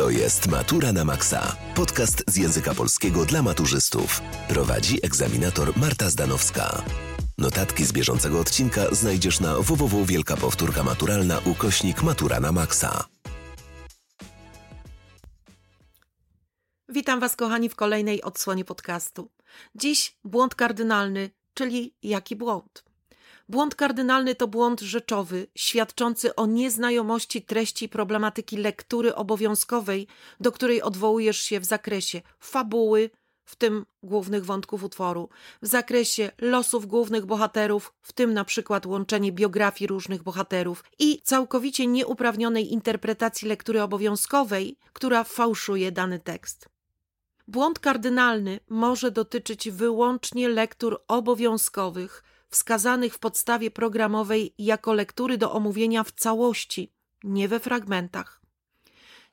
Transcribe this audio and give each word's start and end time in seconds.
To 0.00 0.10
jest 0.10 0.48
Matura 0.48 0.92
na 0.92 1.04
Maxa. 1.04 1.56
Podcast 1.74 2.24
z 2.28 2.36
języka 2.36 2.74
polskiego 2.74 3.24
dla 3.24 3.42
maturzystów. 3.42 4.20
Prowadzi 4.48 4.98
egzaminator 5.06 5.76
Marta 5.76 6.10
Zdanowska. 6.10 6.82
Notatki 7.38 7.84
z 7.84 7.92
bieżącego 7.92 8.40
odcinka 8.40 8.94
znajdziesz 8.94 9.40
na 9.40 9.54
www 9.58 10.04
Wielka 10.04 10.36
Powtórka 10.36 10.82
Maturalna 10.82 11.38
ukośnik 11.44 12.02
Matura 12.02 12.40
na 12.40 12.52
Maxa. 12.52 13.04
Witam 16.88 17.20
Was, 17.20 17.36
kochani, 17.36 17.68
w 17.68 17.76
kolejnej 17.76 18.22
odsłonie 18.22 18.64
podcastu. 18.64 19.30
Dziś 19.74 20.16
błąd 20.24 20.54
kardynalny, 20.54 21.30
czyli 21.54 21.94
jaki 22.02 22.36
błąd? 22.36 22.89
Błąd 23.50 23.74
kardynalny 23.74 24.34
to 24.34 24.48
błąd 24.48 24.80
rzeczowy, 24.80 25.46
świadczący 25.54 26.34
o 26.34 26.46
nieznajomości 26.46 27.42
treści 27.42 27.88
problematyki 27.88 28.56
lektury 28.56 29.14
obowiązkowej, 29.14 30.06
do 30.40 30.52
której 30.52 30.82
odwołujesz 30.82 31.40
się 31.40 31.60
w 31.60 31.64
zakresie 31.64 32.22
fabuły, 32.40 33.10
w 33.44 33.56
tym 33.56 33.86
głównych 34.02 34.44
wątków 34.44 34.84
utworu, 34.84 35.28
w 35.62 35.66
zakresie 35.66 36.30
losów 36.38 36.86
głównych 36.86 37.26
bohaterów, 37.26 37.94
w 38.02 38.12
tym 38.12 38.34
na 38.34 38.44
przykład 38.44 38.86
łączenie 38.86 39.32
biografii 39.32 39.88
różnych 39.88 40.22
bohaterów 40.22 40.84
i 40.98 41.22
całkowicie 41.24 41.86
nieuprawnionej 41.86 42.72
interpretacji 42.72 43.48
lektury 43.48 43.82
obowiązkowej, 43.82 44.76
która 44.92 45.24
fałszuje 45.24 45.92
dany 45.92 46.18
tekst. 46.18 46.68
Błąd 47.48 47.78
kardynalny 47.78 48.60
może 48.68 49.10
dotyczyć 49.10 49.70
wyłącznie 49.70 50.48
lektur 50.48 51.02
obowiązkowych, 51.08 52.22
wskazanych 52.50 53.14
w 53.14 53.18
podstawie 53.18 53.70
programowej 53.70 54.54
jako 54.58 54.92
lektury 54.92 55.38
do 55.38 55.52
omówienia 55.52 56.04
w 56.04 56.12
całości, 56.12 56.92
nie 57.24 57.48
we 57.48 57.60
fragmentach. 57.60 58.40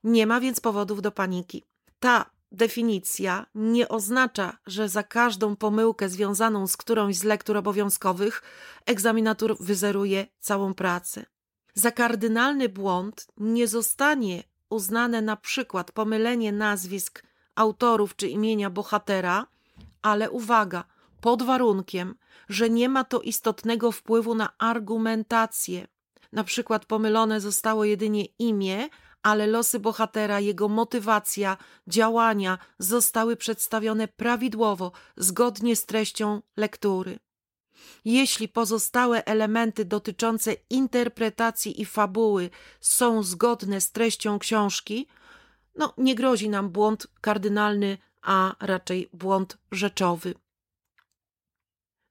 Nie 0.03 0.27
ma 0.27 0.39
więc 0.39 0.59
powodów 0.59 1.01
do 1.01 1.11
paniki. 1.11 1.63
Ta 1.99 2.25
definicja 2.51 3.45
nie 3.55 3.89
oznacza, 3.89 4.57
że 4.67 4.89
za 4.89 5.03
każdą 5.03 5.55
pomyłkę 5.55 6.09
związaną 6.09 6.67
z 6.67 6.77
którąś 6.77 7.15
z 7.15 7.23
lektur 7.23 7.57
obowiązkowych 7.57 8.41
egzaminator 8.85 9.57
wyzeruje 9.59 10.27
całą 10.39 10.73
pracę. 10.73 11.25
Za 11.73 11.91
kardynalny 11.91 12.69
błąd 12.69 13.27
nie 13.37 13.67
zostanie 13.67 14.43
uznane 14.69 15.21
na 15.21 15.35
przykład 15.35 15.91
pomylenie 15.91 16.51
nazwisk 16.51 17.23
autorów 17.55 18.15
czy 18.15 18.27
imienia 18.27 18.69
bohatera, 18.69 19.47
ale 20.01 20.31
uwaga, 20.31 20.83
pod 21.21 21.43
warunkiem, 21.43 22.15
że 22.49 22.69
nie 22.69 22.89
ma 22.89 23.03
to 23.03 23.21
istotnego 23.21 23.91
wpływu 23.91 24.35
na 24.35 24.57
argumentację. 24.57 25.87
Na 26.31 26.43
przykład 26.43 26.85
pomylone 26.85 27.41
zostało 27.41 27.85
jedynie 27.85 28.25
imię, 28.25 28.89
ale 29.23 29.47
losy 29.47 29.79
bohatera, 29.79 30.39
jego 30.39 30.67
motywacja, 30.67 31.57
działania 31.87 32.57
zostały 32.79 33.35
przedstawione 33.35 34.07
prawidłowo, 34.07 34.91
zgodnie 35.17 35.75
z 35.75 35.85
treścią 35.85 36.41
lektury. 36.57 37.19
Jeśli 38.05 38.47
pozostałe 38.47 39.25
elementy 39.25 39.85
dotyczące 39.85 40.53
interpretacji 40.69 41.81
i 41.81 41.85
fabuły 41.85 42.49
są 42.79 43.23
zgodne 43.23 43.81
z 43.81 43.91
treścią 43.91 44.39
książki, 44.39 45.07
no 45.75 45.93
nie 45.97 46.15
grozi 46.15 46.49
nam 46.49 46.69
błąd 46.69 47.07
kardynalny, 47.21 47.97
a 48.21 48.55
raczej 48.59 49.09
błąd 49.13 49.57
rzeczowy. 49.71 50.33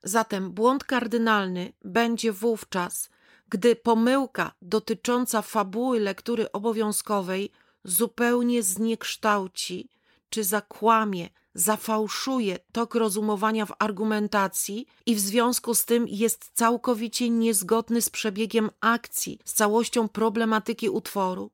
Zatem 0.02 0.52
błąd 0.52 0.84
kardynalny 0.84 1.72
będzie 1.84 2.33
wówczas, 2.33 3.11
gdy 3.48 3.77
pomyłka 3.77 4.55
dotycząca 4.62 5.42
fabuły 5.42 6.01
lektury 6.01 6.52
obowiązkowej 6.52 7.51
zupełnie 7.84 8.62
zniekształci 8.62 9.90
czy 10.30 10.45
zakłamie, 10.45 11.29
zafałszuje 11.55 12.58
tok 12.73 12.95
rozumowania 12.95 13.67
w 13.67 13.73
argumentacji 13.79 14.86
i 15.06 15.14
w 15.14 15.20
związku 15.20 15.74
z 15.74 15.85
tym 15.85 16.08
jest 16.08 16.51
całkowicie 16.55 17.30
niezgodny 17.30 18.02
z 18.02 18.11
przebiegiem 18.11 18.70
akcji, 18.80 19.39
z 19.45 19.52
całością 19.52 20.08
problematyki 20.08 20.89
utworu. 20.89 21.51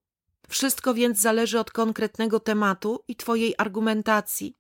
Wszystko 0.48 0.94
więc 0.94 1.20
zależy 1.20 1.60
od 1.60 1.70
konkretnego 1.70 2.41
tematu 2.41 3.04
i 3.08 3.16
Twojej 3.16 3.54
argumentacji. 3.58 4.56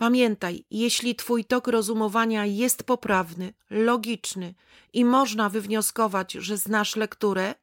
Pamiętaj, 0.00 0.64
jeśli 0.70 1.14
Twój 1.14 1.44
tok 1.44 1.66
rozumowania 1.66 2.46
jest 2.46 2.82
poprawny, 2.82 3.52
logiczny 3.70 4.54
i 4.92 5.04
można 5.04 5.48
wywnioskować, 5.48 6.32
że 6.32 6.56
znasz 6.56 6.96
lekturę, 6.96 7.54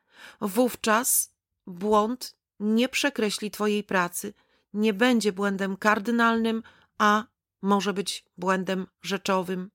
wówczas 0.42 1.34
błąd 1.68 2.36
nie 2.60 2.90
przekreśli 2.90 3.52
Twojej 3.52 3.84
pracy, 3.84 4.34
nie 4.74 4.94
będzie 4.94 5.32
błędem 5.32 5.78
kardynalnym, 5.78 6.64
a 6.98 7.24
może 7.62 7.94
być 7.94 8.26
błędem 8.38 8.88
rzeczowym. 9.02 9.72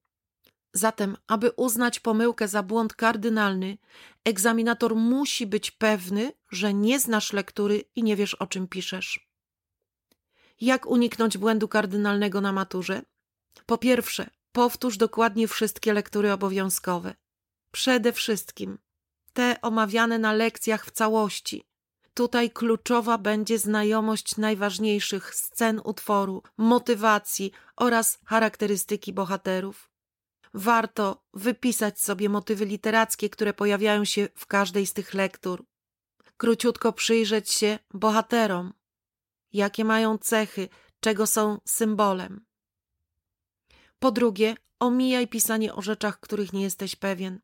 Zatem, 0.73 1.17
aby 1.27 1.51
uznać 1.51 1.99
pomyłkę 1.99 2.47
za 2.47 2.63
błąd 2.63 2.93
kardynalny, 2.93 3.77
egzaminator 4.25 4.95
musi 4.95 5.47
być 5.47 5.71
pewny, 5.71 6.31
że 6.51 6.73
nie 6.73 6.99
znasz 6.99 7.33
lektury 7.33 7.83
i 7.95 8.03
nie 8.03 8.15
wiesz, 8.15 8.33
o 8.33 8.47
czym 8.47 8.67
piszesz. 8.67 9.32
Jak 10.61 10.85
uniknąć 10.85 11.37
błędu 11.37 11.67
kardynalnego 11.67 12.41
na 12.41 12.51
maturze? 12.51 13.01
Po 13.65 13.77
pierwsze, 13.77 14.29
powtórz 14.51 14.97
dokładnie 14.97 15.47
wszystkie 15.47 15.93
lektury 15.93 16.31
obowiązkowe. 16.31 17.15
Przede 17.71 18.13
wszystkim 18.13 18.77
te 19.33 19.61
omawiane 19.61 20.19
na 20.19 20.33
lekcjach 20.33 20.85
w 20.85 20.91
całości. 20.91 21.65
Tutaj 22.13 22.51
kluczowa 22.51 23.17
będzie 23.17 23.59
znajomość 23.59 24.37
najważniejszych 24.37 25.35
scen 25.35 25.81
utworu, 25.83 26.43
motywacji 26.57 27.51
oraz 27.75 28.19
charakterystyki 28.25 29.13
bohaterów. 29.13 29.89
Warto 30.53 31.23
wypisać 31.33 32.01
sobie 32.01 32.29
motywy 32.29 32.65
literackie, 32.65 33.29
które 33.29 33.53
pojawiają 33.53 34.05
się 34.05 34.27
w 34.35 34.45
każdej 34.45 34.85
z 34.85 34.93
tych 34.93 35.13
lektur. 35.13 35.65
Króciutko 36.37 36.93
przyjrzeć 36.93 37.51
się 37.51 37.79
bohaterom, 37.93 38.73
jakie 39.53 39.85
mają 39.85 40.17
cechy, 40.17 40.69
czego 40.99 41.27
są 41.27 41.57
symbolem. 41.65 42.45
Po 43.99 44.11
drugie, 44.11 44.55
omijaj 44.79 45.27
pisanie 45.27 45.73
o 45.75 45.81
rzeczach, 45.81 46.19
których 46.19 46.53
nie 46.53 46.61
jesteś 46.61 46.95
pewien. 46.95 47.39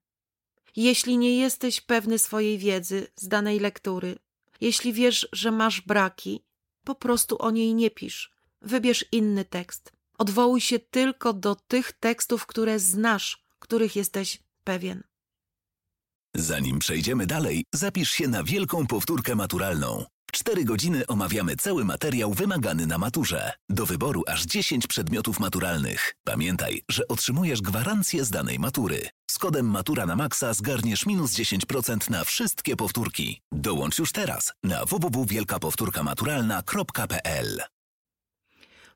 Jeśli 0.75 1.17
nie 1.17 1.37
jesteś 1.37 1.81
pewny 1.81 2.19
swojej 2.19 2.57
wiedzy 2.57 3.07
z 3.15 3.27
danej 3.27 3.59
lektury, 3.59 4.19
jeśli 4.61 4.93
wiesz, 4.93 5.29
że 5.33 5.51
masz 5.51 5.81
braki, 5.81 6.43
po 6.83 6.95
prostu 6.95 7.41
o 7.41 7.51
niej 7.51 7.75
nie 7.75 7.91
pisz. 7.91 8.31
Wybierz 8.61 9.05
inny 9.11 9.45
tekst. 9.45 9.93
Odwołuj 10.17 10.61
się 10.61 10.79
tylko 10.79 11.33
do 11.33 11.55
tych 11.55 11.91
tekstów, 11.91 12.45
które 12.45 12.79
znasz, 12.79 13.43
których 13.59 13.95
jesteś 13.95 14.43
pewien. 14.63 15.03
Zanim 16.35 16.79
przejdziemy 16.79 17.27
dalej, 17.27 17.63
zapisz 17.73 18.09
się 18.09 18.27
na 18.27 18.43
wielką 18.43 18.87
powtórkę 18.87 19.35
maturalną. 19.35 20.05
W 20.29 20.31
4 20.31 20.65
godziny 20.65 21.07
omawiamy 21.07 21.55
cały 21.55 21.85
materiał 21.85 22.33
wymagany 22.33 22.87
na 22.87 22.97
maturze. 22.97 23.53
Do 23.69 23.85
wyboru 23.85 24.23
aż 24.27 24.45
10 24.45 24.87
przedmiotów 24.87 25.39
maturalnych. 25.39 26.15
Pamiętaj, 26.23 26.81
że 26.89 27.07
otrzymujesz 27.07 27.61
gwarancję 27.61 28.25
z 28.25 28.29
danej 28.29 28.59
matury. 28.59 29.09
Z 29.31 29.39
kodem 29.39 29.65
Matura 29.65 30.05
na 30.05 30.15
Maxa 30.15 30.53
zgarniesz 30.53 31.05
minus 31.05 31.33
10% 31.33 32.09
na 32.09 32.23
wszystkie 32.23 32.75
powtórki. 32.75 33.41
Dołącz 33.51 33.99
już 33.99 34.11
teraz 34.11 34.53
na 34.63 34.85
www.wielkapowtórkamaturalna.pl 34.85 37.61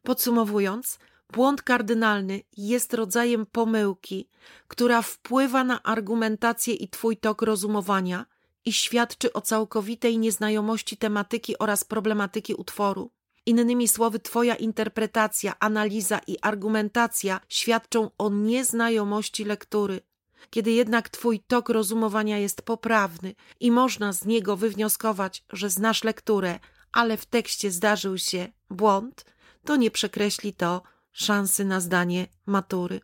Podsumowując, 0.04 1.00
błąd 1.32 1.62
kardynalny 1.62 2.42
jest 2.58 2.94
rodzajem 2.94 3.46
pomyłki, 3.46 4.30
która 4.68 5.02
wpływa 5.02 5.63
na 5.63 5.84
argumentację 5.84 6.74
i 6.74 6.90
twój 6.90 7.18
tok 7.18 7.42
rozumowania 7.42 8.25
i 8.65 8.74
świadczy 8.74 9.33
o 9.33 9.42
całkowitej 9.42 10.18
nieznajomości 10.18 10.98
tematyki 10.98 11.57
oraz 11.57 11.83
problematyki 11.83 12.56
utworu. 12.56 13.12
Innymi 13.45 13.88
słowy, 13.88 14.19
Twoja 14.19 14.56
interpretacja, 14.56 15.60
analiza 15.60 16.19
i 16.27 16.38
argumentacja 16.42 17.39
świadczą 17.50 18.10
o 18.18 18.30
nieznajomości 18.30 19.45
lektury. 19.45 20.01
Kiedy 20.50 20.71
jednak 20.71 21.10
Twój 21.10 21.39
tok 21.39 21.69
rozumowania 21.69 22.38
jest 22.38 22.62
poprawny 22.62 23.36
i 23.60 23.71
można 23.71 24.13
z 24.13 24.25
niego 24.25 24.57
wywnioskować, 24.57 25.44
że 25.50 25.69
znasz 25.69 26.04
lekturę, 26.04 26.59
ale 26.92 27.18
w 27.18 27.25
tekście 27.25 27.71
zdarzył 27.71 28.18
się 28.18 28.51
błąd, 28.69 29.25
to 29.66 29.75
nie 29.75 29.92
przekreśli 29.92 30.54
to 30.54 30.83
szansy 31.12 31.66
na 31.66 31.80
zdanie 31.80 32.27
matury. 32.45 33.01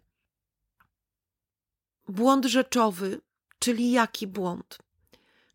Błąd 2.08 2.46
rzeczowy, 2.46 3.22
czyli 3.60 3.92
jaki 3.92 4.28
błąd? 4.28 4.78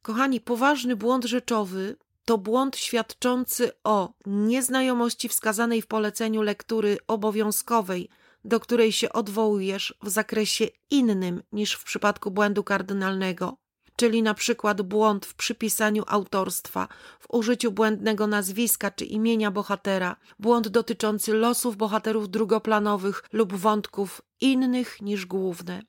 Kochani, 0.04 0.40
poważny 0.40 0.96
błąd 0.96 1.24
rzeczowy 1.24 1.96
to 2.24 2.38
błąd 2.38 2.76
świadczący 2.76 3.72
o 3.84 4.12
nieznajomości 4.26 5.28
wskazanej 5.28 5.82
w 5.82 5.86
poleceniu 5.86 6.42
lektury 6.42 6.98
obowiązkowej, 7.06 8.08
do 8.44 8.60
której 8.60 8.92
się 8.92 9.12
odwołujesz 9.12 9.94
w 10.02 10.08
zakresie 10.08 10.64
innym 10.90 11.42
niż 11.52 11.72
w 11.72 11.84
przypadku 11.84 12.30
błędu 12.30 12.64
kardynalnego. 12.64 13.56
czyli 13.96 14.22
na 14.22 14.34
przykład 14.34 14.82
błąd 14.82 15.26
w 15.26 15.34
przypisaniu 15.34 16.02
autorstwa, 16.06 16.88
w 17.20 17.34
użyciu 17.34 17.72
błędnego 17.72 18.26
nazwiska 18.26 18.90
czy 18.90 19.04
imienia 19.04 19.50
bohatera, 19.50 20.16
błąd 20.38 20.68
dotyczący 20.68 21.34
losów 21.34 21.76
bohaterów 21.76 22.30
drugoplanowych 22.30 23.24
lub 23.32 23.54
wątków 23.54 24.22
innych 24.40 25.02
niż 25.02 25.26
główne. 25.26 25.82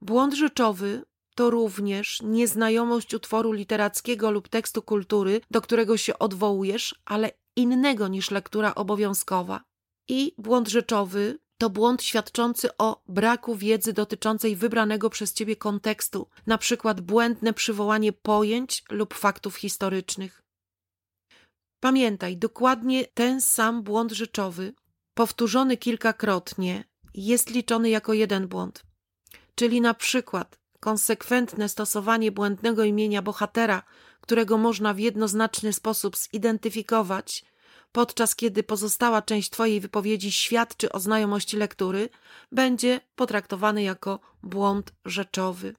Błąd 0.00 0.34
rzeczowy 0.34 1.02
to 1.40 1.50
również 1.50 2.22
nieznajomość 2.22 3.14
utworu 3.14 3.52
literackiego 3.52 4.30
lub 4.30 4.48
tekstu 4.48 4.82
kultury, 4.82 5.40
do 5.50 5.60
którego 5.60 5.96
się 5.96 6.18
odwołujesz, 6.18 6.94
ale 7.04 7.30
innego 7.56 8.08
niż 8.08 8.30
lektura 8.30 8.74
obowiązkowa. 8.74 9.64
I 10.08 10.34
błąd 10.38 10.68
rzeczowy 10.68 11.38
to 11.58 11.70
błąd 11.70 12.02
świadczący 12.02 12.76
o 12.78 13.02
braku 13.08 13.56
wiedzy 13.56 13.92
dotyczącej 13.92 14.56
wybranego 14.56 15.10
przez 15.10 15.32
ciebie 15.34 15.56
kontekstu, 15.56 16.28
na 16.46 16.58
przykład 16.58 17.00
błędne 17.00 17.52
przywołanie 17.52 18.12
pojęć 18.12 18.84
lub 18.90 19.14
faktów 19.14 19.56
historycznych. 19.56 20.42
Pamiętaj, 21.82 22.36
dokładnie 22.36 23.04
ten 23.04 23.40
sam 23.40 23.82
błąd 23.82 24.12
rzeczowy, 24.12 24.74
powtórzony 25.14 25.76
kilkakrotnie, 25.76 26.84
jest 27.14 27.50
liczony 27.50 27.90
jako 27.90 28.12
jeden 28.12 28.48
błąd. 28.48 28.82
Czyli 29.54 29.80
na 29.80 29.94
przykład 29.94 30.59
konsekwentne 30.80 31.68
stosowanie 31.68 32.32
błędnego 32.32 32.84
imienia 32.84 33.22
bohatera, 33.22 33.82
którego 34.20 34.58
można 34.58 34.94
w 34.94 34.98
jednoznaczny 34.98 35.72
sposób 35.72 36.16
zidentyfikować, 36.16 37.44
podczas 37.92 38.36
kiedy 38.36 38.62
pozostała 38.62 39.22
część 39.22 39.50
Twojej 39.50 39.80
wypowiedzi 39.80 40.32
świadczy 40.32 40.92
o 40.92 41.00
znajomości 41.00 41.56
lektury, 41.56 42.08
będzie 42.52 43.00
potraktowany 43.14 43.82
jako 43.82 44.20
błąd 44.42 44.92
rzeczowy. 45.04 45.74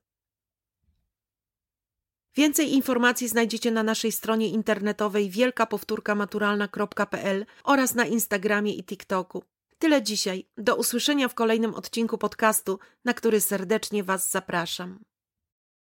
Więcej 2.35 2.73
informacji 2.73 3.27
znajdziecie 3.27 3.71
na 3.71 3.83
naszej 3.83 4.11
stronie 4.11 4.47
internetowej 4.47 5.29
wielkapowtórkamaturalna.pl 5.29 7.45
oraz 7.63 7.95
na 7.95 8.05
Instagramie 8.05 8.73
i 8.73 8.83
TikToku. 8.83 9.43
Tyle 9.81 10.03
dzisiaj. 10.03 10.45
Do 10.57 10.75
usłyszenia 10.75 11.27
w 11.27 11.33
kolejnym 11.33 11.75
odcinku 11.75 12.17
podcastu, 12.17 12.79
na 13.05 13.13
który 13.13 13.41
serdecznie 13.41 14.03
Was 14.03 14.31
zapraszam. 14.31 14.99